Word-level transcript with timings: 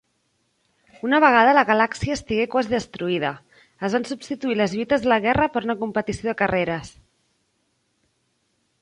Una 1.07 1.19
vegada 1.23 1.51
la 1.57 1.63
galàxia 1.71 2.15
estigué 2.19 2.47
quasi 2.55 2.73
destruïda, 2.77 3.31
es 3.89 3.99
van 3.99 4.09
substituir 4.13 4.59
les 4.63 4.75
lluites 4.79 5.07
de 5.07 5.15
la 5.15 5.21
guerra 5.29 5.49
per 5.59 5.67
una 5.69 5.79
competició 5.85 6.31
de 6.33 6.39
carreres. 6.45 6.95